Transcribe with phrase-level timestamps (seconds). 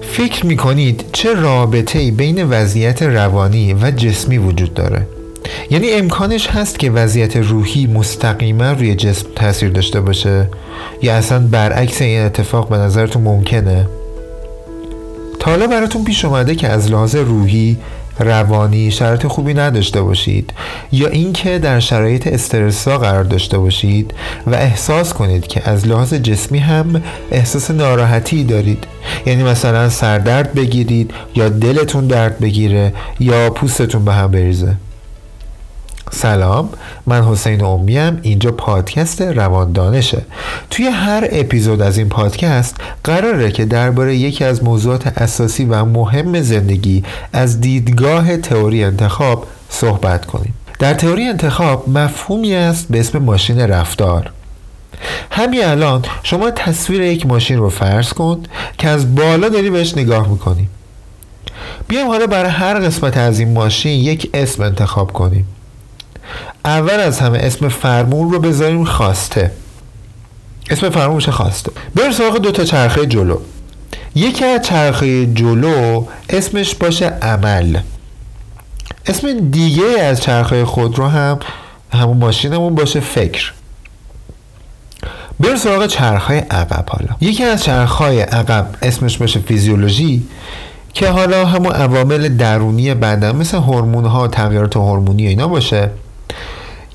[0.00, 5.06] فکر می‌کنید چه رابطه بین وضعیت روانی و جسمی وجود داره؟
[5.70, 10.48] یعنی امکانش هست که وضعیت روحی مستقیما روی جسم تاثیر داشته باشه
[11.02, 13.86] یا اصلا برعکس این اتفاق به نظرتون ممکنه؟
[15.40, 17.78] تا حالا براتون پیش اومده که از لحاظ روحی
[18.18, 20.52] روانی شرایط خوبی نداشته باشید
[20.92, 24.14] یا اینکه در شرایط استرسا قرار داشته باشید
[24.46, 28.86] و احساس کنید که از لحاظ جسمی هم احساس ناراحتی دارید.
[29.26, 34.76] یعنی مثلا سردرد بگیرید یا دلتون درد بگیره یا پوستتون به هم بریزه.
[36.14, 36.68] سلام
[37.06, 40.22] من حسین امیم اینجا پادکست روان دانشه
[40.70, 46.42] توی هر اپیزود از این پادکست قراره که درباره یکی از موضوعات اساسی و مهم
[46.42, 50.54] زندگی از دیدگاه تئوری انتخاب صحبت کنیم.
[50.78, 54.30] در تئوری انتخاب مفهومی است به اسم ماشین رفتار.
[55.30, 58.42] همین الان شما تصویر یک ماشین رو فرض کن
[58.78, 60.68] که از بالا داری بهش نگاه می‌کنی.
[61.88, 65.46] بیایم حالا برای هر قسمت از این ماشین یک اسم انتخاب کنیم.
[66.64, 69.50] اول از همه اسم فرمون رو بذاریم خواسته.
[70.70, 73.38] اسم فرمون میشه خواسته؟ بریم سراغ دو تا چرخه جلو.
[74.14, 77.78] یکی از چرخه جلو اسمش باشه عمل.
[79.06, 81.38] اسم دیگه از چرخه خود رو هم
[81.92, 83.52] همون ماشینمون باشه فکر.
[85.40, 87.16] بریم سراغ چرخهای عقب حالا.
[87.20, 90.24] یکی از چرخهای عقب اسمش باشه فیزیولوژی
[90.94, 95.90] که حالا همون عوامل درونی بدن مثل هورمون ها تغییرات هورمونی اینا باشه.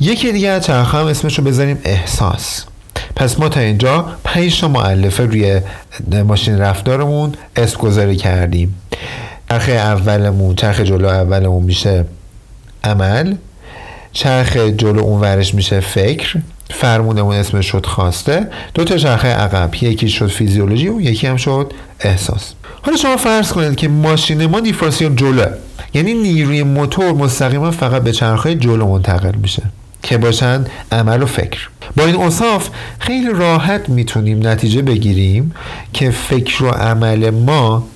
[0.02, 2.66] یکی دیگه از چرخه هم اسمش رو بذاریم احساس.
[3.16, 5.62] پس ما تا اینجا پنج تا معلفه روی
[6.24, 8.76] ماشین رفتارمون اسم گذاری کردیم.
[9.50, 12.06] چرخه اولمون چرخ جلو اولمون میشه
[12.84, 13.36] عمل.
[14.12, 16.36] چرخ جلو اون ورش میشه فکر.
[16.70, 18.48] فرمونمون اسمش شد خواسته.
[18.74, 22.54] دو تا چرخه عقب یکی شد فیزیولوژی و یکی هم شد احساس.
[22.82, 25.46] حالا شما فرض کنید که ماشین ما دیفرانسیون جلو
[25.94, 29.64] یعنی نیروی موتور مستقیما فقط به چرخه جلو منتقل میشه.
[30.04, 31.70] که باشن عمل و فکر.
[31.98, 32.70] با این اصاف
[33.00, 35.54] خیلی راحت می‌تونیم نتیجه بگیریم
[35.94, 37.88] که فکر و عمل ما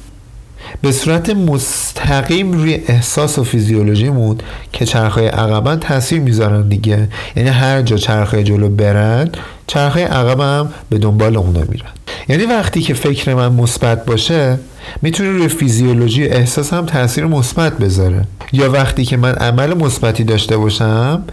[0.81, 4.37] به صورت مستقیم روی احساس و فیزیولوژیمون
[4.71, 7.07] که چرخهای عقبا تاثیر می‌ذارن دیگه.
[7.35, 9.29] یعنی هر جا چرخهای جلو برن
[9.67, 11.91] چرخهای عقب هم به دنبال اونا میرن.
[12.29, 14.59] یعنی وقتی که فکر من مثبت باشه
[15.01, 18.25] می‌تونه روی فیزیولوژی احساس هم تاثیر مثبت بذاره.
[18.53, 21.23] یا وقتی که من عمل مثبتی داشته باشم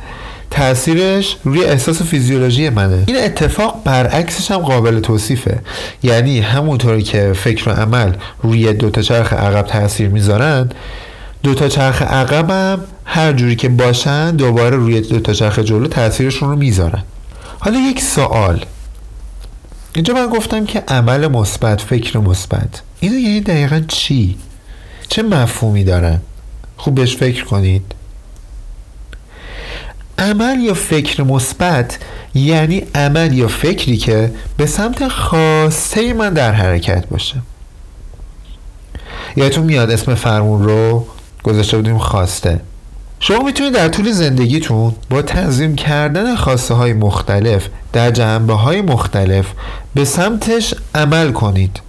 [0.50, 3.04] تاثیرش روی احساس فیزیولوژی منه.
[3.06, 5.58] این اتفاق برعکسش هم قابل توصیفه.
[6.02, 8.12] یعنی همونطوری که فکر و عمل
[8.42, 10.68] روی دوتا چرخ عقب تاثیر می‌ذارن
[11.42, 16.56] دوتا چرخ عقب هم هر جوری که باشن دوباره روی دوتا چرخ جلو تاثیرشون رو
[16.56, 17.02] می‌ذارن.
[17.58, 18.64] حالا یک سوال.
[19.94, 22.82] اینجا من گفتم که عمل مثبت فکر مثبت.
[23.00, 24.36] اینو یعنی دقیقا چی؟
[25.08, 26.20] چه مفهومی دارن؟
[26.76, 27.94] خوب بهش فکر کنید.
[30.20, 31.98] عمل یا فکر مثبت
[32.34, 37.36] یعنی عمل یا فکری که به سمت خواسته من در حرکت باشه.
[39.36, 41.06] یادتون میاد اسم فرمون رو
[41.42, 42.60] گذاشته بودیم خواسته.
[43.20, 49.46] شما می‌تونید در طول زندگیتون با تنظیم کردن خواسته های مختلف در جنبه های مختلف
[49.94, 51.80] به سمتش عمل کنید.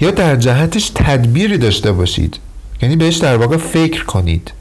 [0.00, 2.38] یا در جهتش تدبیری داشته باشید.
[2.82, 4.52] یعنی بهش در واقع فکر کنید.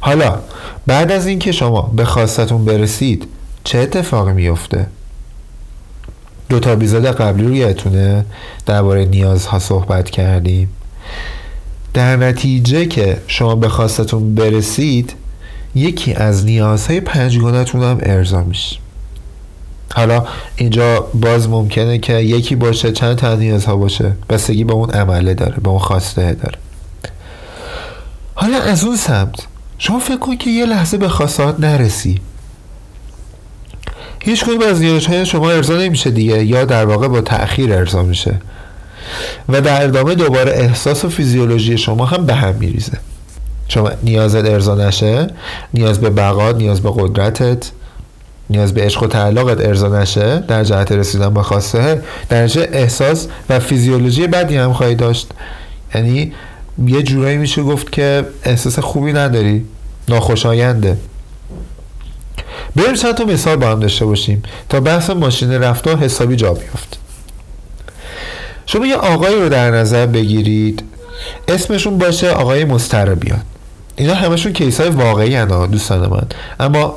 [0.00, 0.38] حالا
[0.86, 3.28] بعد از اینکه شما به خواستتون برسید
[3.64, 4.86] چه اتفاقی میفته
[6.50, 8.24] دو تا اپیزود قبلی رو یادتونه؟
[8.66, 10.68] درباره نیازها صحبت کردیم.
[11.94, 15.14] در نتیجه که شما به خواستتون برسید
[15.74, 18.76] یکی از نیازهای پنجگانتون هم ارضا میشه.
[19.94, 20.24] حالا
[20.56, 24.12] اینجا باز ممکنه که یکی باشه چند تا نیازها باشه.
[24.28, 26.58] بستگی به اون عمله داره به اون خواسته داره.
[28.34, 29.46] حالا از اون سمت
[29.82, 32.20] شما فکر کن که یه لحظه به خواستهات نرسی.
[34.22, 38.34] هیچ کدوم از نیازهای شما ارضا نمیشه دیگه یا در واقع با تأخیر ارضا میشه.
[39.48, 42.98] و در ادامه دوباره احساس و فیزیولوژی شما هم به هم میریزه.
[43.68, 45.26] شما نیازت ارضا نشه
[45.74, 47.70] نیاز به بقا نیاز به قدرتت
[48.50, 53.58] نیاز به عشق و تعلقت ارضا نشه در جهت رسیدن به خواسته در احساس و
[53.58, 55.30] فیزیولوژی بدی هم خواهی داشت.
[55.94, 56.32] یعنی
[56.86, 59.64] یه جورایی میشه گفت که احساس خوبی نداری.
[60.08, 60.96] ناخوشاینده.
[62.76, 64.42] بریم چند تا مثال با هم داشته باشیم.
[64.68, 66.98] تا بحث ماشین رفتار حسابی جا بیفت
[68.66, 70.82] شما یه آقایی رو در نظر بگیرید.
[71.48, 73.40] اسمشون باشه آقای مستربیان
[73.96, 76.26] اینا همشون کیس های واقعی هنها دوستان من.
[76.60, 76.96] اما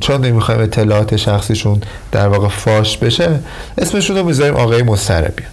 [0.00, 1.80] چون نمی‌خوایم اطلاعات شخصیشون
[2.12, 3.40] در واقع فاش بشه
[3.78, 5.50] اسمشون رو می‌ذاریم آقای مستربیان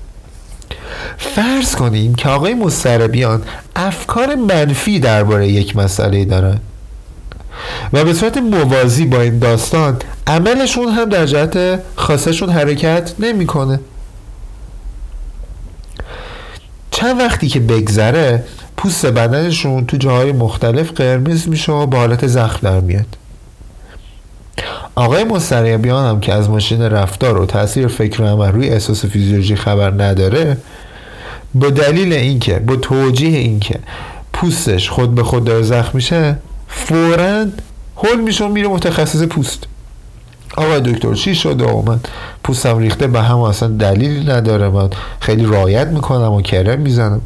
[1.21, 3.44] فرض کنیم که آقای مستربیان
[3.75, 6.59] افکار منفی درباره یک مسئله دارن
[7.94, 9.97] و به صورت موازی با این داستان
[10.27, 13.79] عملشون هم در جهت خاصشون حرکت نمی‌کنه.
[16.91, 18.44] چند وقتی که بگذره
[18.77, 23.18] پوست بدنشون تو جاهای مختلف قرمز میشه و با حالت زخم در میاد.
[24.95, 29.56] آقای مستریبیان هم که از ماشین رفتار و تاثیر فکر و عمل روی احساس فیزیولوژی
[29.56, 30.57] خبر نداره
[31.56, 33.80] با دلیل اینکه با توجیه اینکه
[34.33, 36.38] پوستش خود به خود داره زخم میشه
[36.68, 37.45] فورا
[37.98, 39.63] هول میشه و میره متخصص پوست.
[40.57, 42.00] آقای دکتر چی شده؟ و من
[42.44, 44.69] پوستم ریخته به هم اصلا دلیلی نداره.
[44.69, 44.89] من
[45.19, 47.21] خیلی رایت می‌کنم و کرم می‌زنم.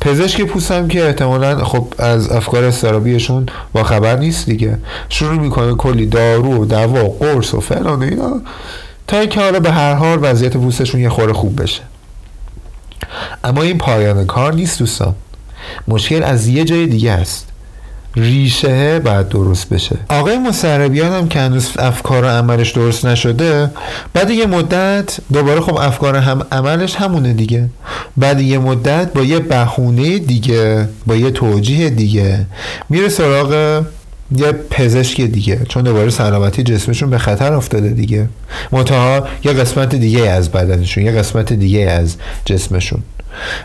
[0.00, 4.78] پزشک پوستم که احتمالا خب از افکار استرابیشون با خبر نیست دیگه.
[5.08, 8.40] شروع می‌کنه کلی دارو و دوا و قرص و فلان اینا.
[9.06, 11.80] تا اینکه حالا به هر حال وضعیت پوستشون یه خوره خوب بشه.
[13.44, 15.14] اما این پایان کار نیست دوستان.
[15.88, 17.48] مشکل از یه جای دیگه است.
[18.16, 19.96] ریشه باید درست بشه.
[20.08, 23.70] آقای مسربیان هم که هنوز افکار و عملش درست نشده
[24.14, 27.68] بعد یه مدت دوباره خب افکار هم عملش همونه دیگه.
[28.16, 32.46] بعد یه مدت با یه بهونه دیگه با یه توجیه دیگه
[32.88, 33.82] میره سراغ
[34.36, 38.28] یه پزشک دیگه چون دوباره سلامتی جسمشون به خطر افتاده دیگه.
[38.72, 43.02] منتها یه قسمت دیگه از بدنشون یه قسمت دیگه از جسمشون.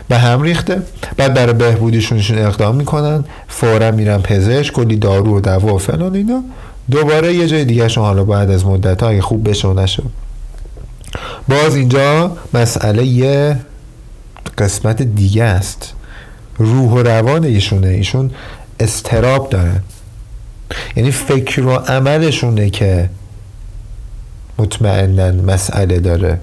[0.08, 0.82] به هم ریخته
[1.16, 6.42] بعد برای بهبودیشونشون اقدام می‌کنن فورا میرن پزشک کلی دارو و دوا و فلان اینا.
[6.90, 10.02] دوباره یه جای دیگه شون حالا بعد از مدت اگه خوب بشه و نشه.
[11.48, 13.56] باز اینجا مسئله یه
[14.58, 15.94] قسمت دیگه است.
[16.58, 17.88] روح و روان ایشونه.
[17.88, 18.30] ایشون
[18.80, 19.80] استراب دارن
[20.96, 23.10] یعنی فکر و عملشونه که
[24.58, 26.40] مطمئنا مسئله داره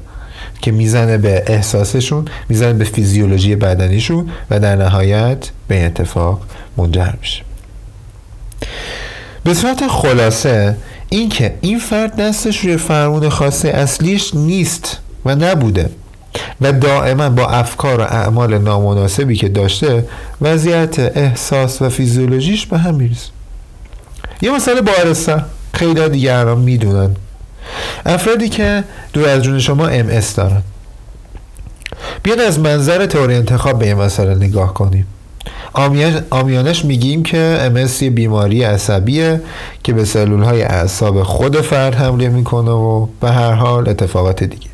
[0.62, 6.42] که می‌زنه به احساسشون می‌زنه به فیزیولوژی بدنیشون و در نهایت به اتفاق
[6.77, 7.44] منجر میشه.
[9.44, 10.77] به صورت خلاصه
[11.10, 15.89] اینکه این فرد دستش روی فرمون خاصه اصلیش نیست و نبوده
[16.62, 20.06] و دائما با افکار و اعمال نامناسبی که داشته
[20.42, 23.35] وضعیت احساس و فیزیولوژیش به هم میریزه.
[24.42, 25.44] یه مسئله بارسته
[25.74, 27.16] خیلی دیگران می‌دونن.
[28.06, 28.84] افرادی که
[29.14, 30.62] دور از جون شما ام دارن.
[32.24, 35.08] بیاد از منظر تئوری انتخاب به این مسئله نگاه کنیم.
[36.30, 39.42] آمیانش میگیم که MS یه بیماری عصبیه
[39.84, 44.68] که به سلول های اعصاب خود فرد حمله می‌کنه و به هر حال اتفاقات دیگه.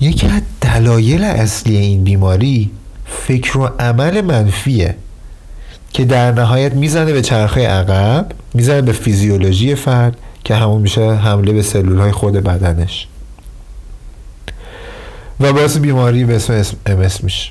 [0.00, 2.70] یکی از دلایل اصلی این بیماری
[3.26, 4.96] فکر و عمل منفیه
[5.92, 11.52] که در نهایت می‌زنه به چرخه عقب می‌زنه به فیزیولوژی فرد که همون میشه حمله
[11.52, 13.08] به سلول های خود بدنش.
[15.40, 17.50] و باعث بیماری به اسم MS میشه.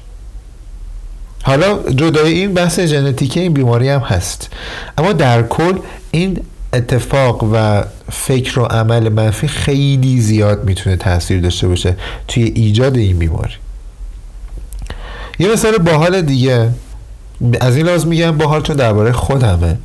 [1.43, 4.49] حالا جدای این بحث ژنتیکی این بیماری هم هست.
[4.97, 5.77] اما در کل
[6.11, 6.39] این
[6.73, 11.95] اتفاق و فکر و عمل منفی خیلی زیاد می‌تونه تاثیر داشته باشه
[12.27, 13.53] توی ایجاد این بیماری.
[15.39, 16.69] یه مثال باحال دیگه.
[17.61, 19.77] از این لازم میگم باحال چون درباره خودمه.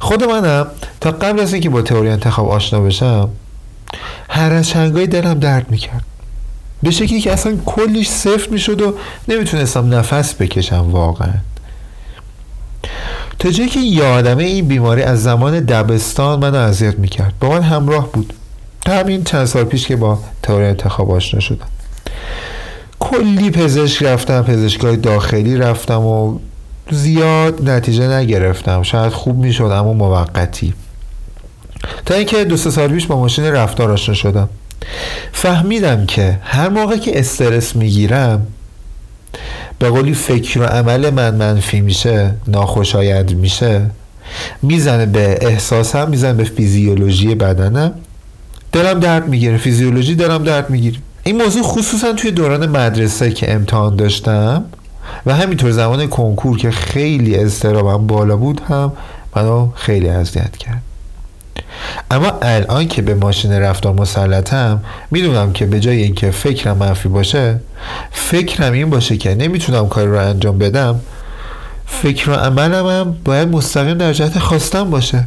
[0.00, 0.66] خود منم
[1.00, 3.28] تا قبل از اینکه با تئوری انتخاب آشنا بشم
[4.28, 6.04] هر از چنگای دلم درد می‌کرد.
[6.82, 8.94] به شکلی که اصلا کلیش صفر می‌شد و
[9.28, 11.34] نمی‌تونستم نفس بکشم واقعا.
[13.38, 17.34] تا جایی که یادمه این بیماری از زمان دبستان منو اذیت می‌کرد.
[17.40, 18.32] با من همراه بود.
[18.84, 21.66] تا همین چند سال پیش که با تئوری انتخاب آشنا شدم.
[23.00, 26.38] کلی پزشک رفتم پزشکای داخلی رفتم و
[26.90, 28.82] زیاد نتیجه نگرفتم.
[28.82, 30.74] شاید خوب می‌شد اما موقتی.
[32.06, 34.48] تا اینکه دو سه سال پیش با ماشین رفتار آشنا شدم.
[35.32, 38.46] فهمیدم که هر موقع که استرس می‌گیرم
[39.78, 43.90] به قولی فکر و عمل من منفی میشه ناخوشایند میشه
[44.62, 47.92] می‌زنه به احساسم می‌زنه به فیزیولوژی بدنم.
[48.72, 50.98] دلم درد می‌گیره فیزیولوژی دلم درد می‌گیره.
[51.24, 54.64] این موضوع خصوصا توی دوران مدرسه که امتحان داشتم
[55.26, 58.92] و همینطور زمان کنکور که خیلی اضطرابم بالا بود هم
[59.36, 60.82] منو خیلی اذیت کرد.
[62.10, 67.60] اما الان که به ماشین رفتار مسلطم می‌دونم که به جای اینکه فکرم منفی باشه
[68.10, 71.00] فکرم این باشه که نمی‌تونم کاری رو انجام بدم
[71.86, 75.24] فکر و عملم هم باید مستقیم در جهت خواستم باشه.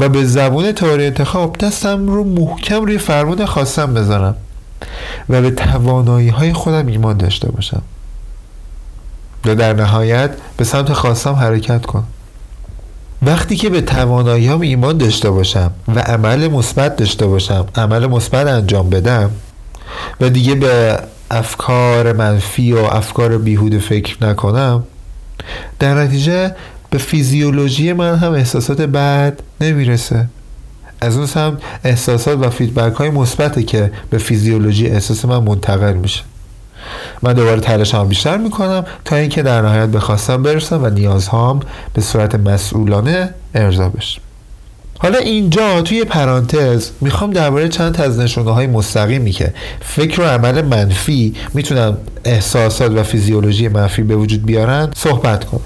[0.00, 4.36] و به زبون تئوری انتخاب دستم رو محکم روی فرمون خواستم بذارم.
[5.28, 7.82] و به توانایی های خودم ایمان داشته باشم.
[9.44, 12.04] و در نهایت به سمت خواستم حرکت کنم
[13.22, 18.90] وقتی که به تواناییام ایمان داشته باشم و عمل مثبت داشته باشم عمل مثبت انجام
[18.90, 19.30] بدم
[20.20, 20.98] و دیگه به
[21.30, 24.84] افکار منفی و افکار بیهوده فکر نکنم
[25.78, 26.54] در نتیجه
[26.90, 30.26] به فیزیولوژی من هم احساسات بد نمی‌رسه.
[31.00, 36.22] از اون سمت احساسات و فیدبک های مثبته که به فیزیولوژی احساس من منتقل میشه.
[37.22, 41.60] من دوباره تلاش هم بیشتر می‌کنم تا اینکه در نهایت به برسم و نیازهام
[41.94, 44.20] به صورت مسئولانه ارضا بشه.
[44.98, 50.62] حالا اینجا توی پرانتز می‌خوام درباره چند از نشونه های مستقیمی که فکر و عمل
[50.62, 55.60] منفی می‌تونن احساسات و فیزیولوژی منفی به وجود بیارن صحبت کنم.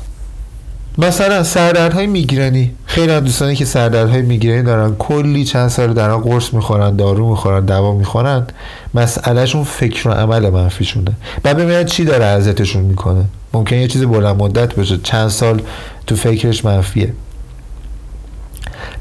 [0.98, 4.94] مثلا سردردهای میگرنی خیلی از دوستانی که سردردهای میگرنی دارن.
[4.94, 8.46] کلی چند سال دارن قرص می‌خورن دارو می‌خورن دوا می‌خورن.
[8.94, 11.12] مسئلهشون فکر و عمل منفیشونه.
[11.44, 13.24] و ببینید چی داره اذیتشون می‌کنه.
[13.52, 14.98] ممکن یه چیز بلند مدت باشه.
[15.02, 15.62] چند سال
[16.06, 17.12] تو فکرش منفیه.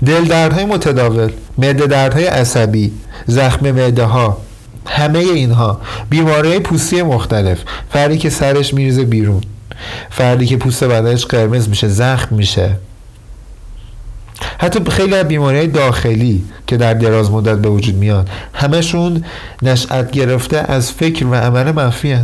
[0.05, 2.91] دل دردهای متداول معده دردهای عصبی
[3.27, 4.37] زخم معده ها
[4.85, 7.59] همه اینها بیماری پوستی مختلف.
[7.89, 9.41] فردی که سرش میریزه بیرون.
[10.09, 12.75] فردی که پوست بدنش قرمز میشه زخم میشه.
[14.59, 19.23] حتی خیلی از بیماری داخلی که در دراز مدت به وجود میاد همشون
[19.61, 22.17] نشأت گرفته از فکر و عمل منفی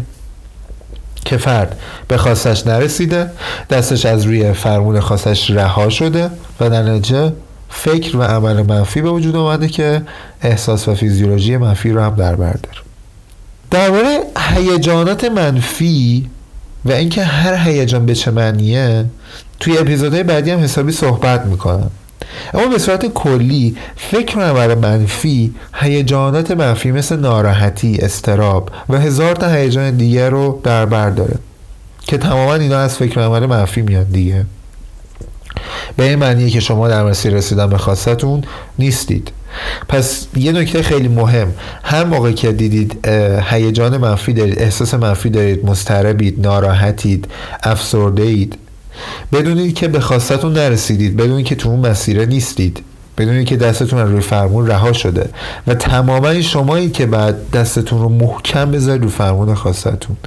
[1.25, 3.31] که فرد به خواستش نرسیده
[3.69, 7.33] دستش از روی فرمون خواستش رها شده و در نتیجه
[7.69, 10.01] فکر و عمل منفی به وجود آمده که
[10.41, 12.77] احساس و فیزیولوژی منفی رو هم در بر داره.
[13.71, 16.29] درباره هیجانات منفی
[16.85, 19.05] و اینکه هر هیجان به چه معنیه
[19.59, 21.91] توی اپیزودهای بعدی هم حسابی صحبت می‌کنم.
[22.53, 29.47] اما به صورت کلی فکر عمل منفی هیجانات منفی مثل ناراحتی استراب و هزار تا
[29.47, 31.35] هیجان دیگه رو در بر داره.
[32.01, 34.45] که تماما اینا از فکر عمل منفی میاد دیگه.
[35.97, 38.43] به این معنیه که شما در مسیر رسیدن به خواستتون
[38.79, 39.31] نیستید.
[39.87, 41.53] پس یه نکته خیلی مهم.
[41.83, 43.07] هر موقع که دیدید
[43.49, 47.27] هیجان منفی دارید احساس منفی دارید مضطربید ناراحتید
[47.63, 48.57] افسرده اید
[49.33, 52.83] بدونید که به خواستتون نرسیدید بدونید که تو اون مسیره نیستید
[53.17, 55.29] بدونید که دستتون روی فرمون رها شده
[55.67, 60.17] و تماما شمایی که بعد دستتون رو محکم بذارید رو فرمون خواستتون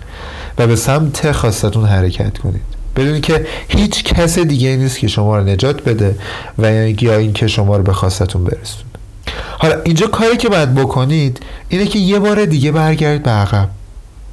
[0.58, 2.62] و به سمت خواستتون حرکت کنید.
[2.96, 6.14] بدونید که هیچ کس دیگه نیست که شما رو نجات بده
[6.58, 8.84] و یا اینکه شما رو به خواستتون برسون
[9.62, 13.68] حالا اینجا کاری که باید بکنید اینه که یه بار دیگه برگردید به عقب.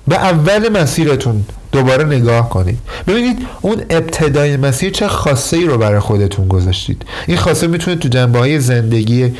[0.07, 2.79] به اول مسیرتون دوباره نگاه کنید.
[3.07, 7.05] ببینید اون ابتدای مسیر چه خاصه ای رو برای خودتون گذاشتید.
[7.27, 9.33] این خاصه می‌تونه تو جنبه های زندگی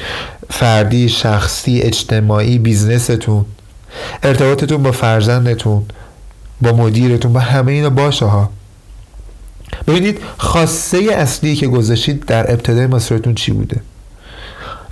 [0.50, 3.46] فردی شخصی اجتماعی بیزنستون
[4.24, 5.86] ارتباطتون با فرزندتون
[6.62, 8.50] با مدیرتون با همه اینا باشه ها.
[9.88, 13.82] ببینید خاصه اصلی که گذاشتید در ابتدای مسیرتون چی بوده؟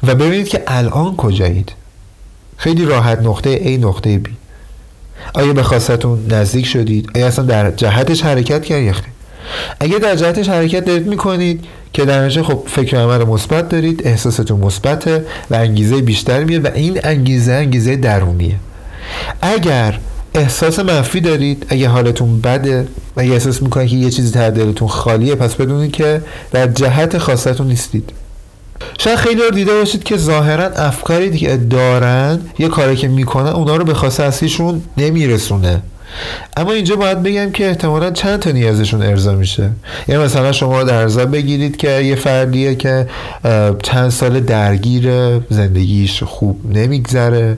[0.03, 1.71] و ببینید که الان کجایید.
[2.57, 4.29] خیلی راحت نقطه A نقطه B.
[5.33, 8.95] آیا به خواستتون نزدیک شدید؟ آیا اصلا در جهتش حرکت کردید؟
[9.79, 14.59] اگه در جهتش حرکت دارید می‌کنید که در نتیجه خب فکر عمل مثبت دارید احساستون
[14.59, 18.55] مثبته و انگیزه بیشتر میاد و این انگیزه انگیزه درونیه.
[19.41, 19.99] اگر
[20.35, 22.87] احساس منفی دارید اگه حالتون بده
[23.17, 27.67] اگه احساس می‌کنید که یه چیزی در دلتون خالیه پس بدونید که در جهت خواستتون
[27.67, 28.11] نیستید.
[28.97, 33.75] شاید خیلی رو دیده باشید که ظاهرا افکاری که دارن یه کاری که می‌کنن اونا
[33.75, 35.81] رو به خواسته اصلیشون نمیرسونه.
[36.57, 39.69] اما اینجا باید بگم که احتمالا چند تا نیازشون ارضا میشه.
[40.07, 43.07] یعنی مثلا شما در ارضا بگیرید که یه فردیه که
[43.83, 45.09] چند سال درگیر
[45.49, 47.57] زندگیش خوب نمیگذره.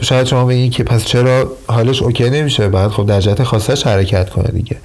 [0.00, 4.30] شاید شما بگید که پس چرا حالش اوکی نمیشه؟ بعد خب در جهت خاصش حرکت
[4.30, 4.76] کنه دیگه.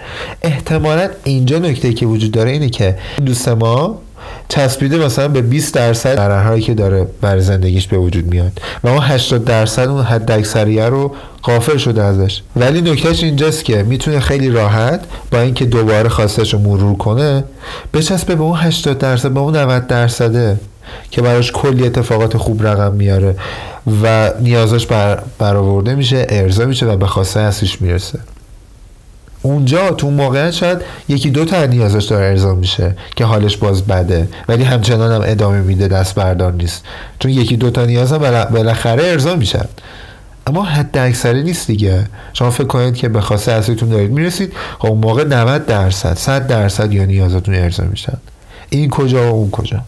[0.41, 4.01] احتمالا اینجا نکته که وجود داره اینه که دوست ما
[4.49, 8.51] چسبیده مثلا به 20 درصد ضررهایی که داره بر زندگیش به وجود میاد.
[8.83, 12.41] و اون 80 درصد اون حد اکثریه رو غافل شده ازش.
[12.55, 17.43] ولی نکتهش اینجاست که می‌تونه خیلی راحت با اینکه دوباره خواستش رو مرور کنه
[17.93, 20.59] بچسبه به اون 80 درصد به اون 90 درصده
[21.11, 23.35] که براش کلی اتفاقات خوب رقم میاره
[24.03, 28.19] و نیازش بر برآورده میشه ارضا میشه و به خواسته اصلیش می‌رسه.
[29.45, 34.27] اونجا تو موقعیت شاید یکی دو تا نیازش داره ارضا میشه که حالش باز بده.
[34.47, 36.83] ولی همچنان هم ادامه میده دست بردار نیست.
[37.19, 39.65] چون یکی دو تا نیاز هم بالاخره ارضا میشن.
[40.47, 42.05] اما حد اکثری نیست دیگه.
[42.33, 46.47] شما فکر کنید که به خواسته اصلیتون دارید می‌رسید خب اون موقع 90 درصد 100
[46.47, 48.17] درصد یا نیازتون ارضا میشن.
[48.69, 49.81] این کجا و اون کجا؟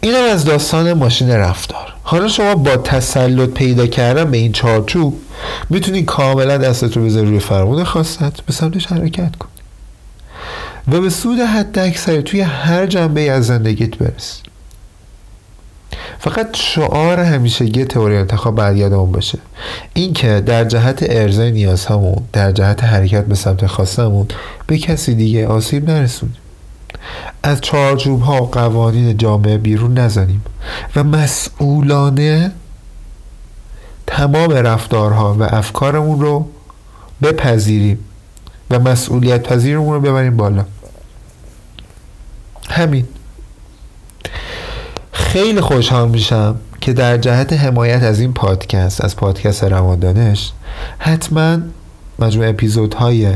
[0.00, 1.94] این از داستان ماشین رفتار.
[2.02, 5.18] حالا شما با تسلط پیدا کردن به این چارچوب
[5.70, 9.48] می‌تونی کاملا دستت رو بذاری روی فرمون خواستت به سمتش حرکت کن.
[10.92, 14.42] و به سود حد اکثر توی هر جنبه از زندگیت برس.
[16.18, 19.38] فقط شعار همیشگی تئوری انتخاب باید یادمون باشه.
[19.94, 24.26] اینکه در جهت ارزای نیازهامون در جهت حرکت به سمت خواستمون
[24.66, 26.36] به کسی دیگه آسیب نرسونیم
[27.42, 30.42] از چارچوب ها و قوانین جامعه بیرون نزنیم.
[30.96, 32.52] و مسئولانه
[34.16, 36.46] تمام رفتارها و افکارمون رو
[37.22, 37.98] بپذیریم
[38.70, 40.64] و مسئولیت پذیرمون رو ببریم بالا.
[42.68, 43.04] همین.
[45.12, 50.52] خیلی خوشحال میشم که در جهت حمایت از این پادکست از پادکست رواندانش
[50.98, 51.58] حتما
[52.18, 53.28] مجموع اپیزودهای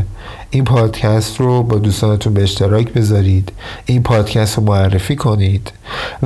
[0.51, 3.53] این پادکست رو با دوستانتون به اشتراک بذارید.
[3.87, 5.73] این پادکست رو معرفی کنید.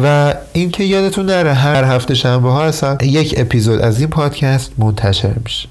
[0.02, 5.34] و اینکه یادتون نره هر هفته شنبه ها هستن یک اپیزود از این پادکست منتشر
[5.44, 5.68] میشه.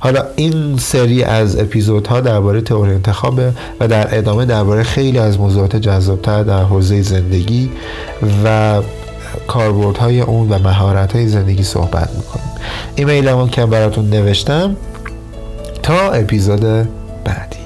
[0.00, 5.76] حالا این سری از اپیزودها درباره تئوری انتخابه و در ادامه درباره خیلی از موضوعات
[5.76, 7.70] جذابتر در حوزه زندگی
[8.44, 8.80] و
[9.46, 12.46] کاربردهای اون و مهارت زندگی صحبت می‌کنیم.
[12.96, 14.76] ایمیل همون که براتون نوشتم
[15.86, 16.60] تا اپیزود
[17.24, 17.65] بعدی.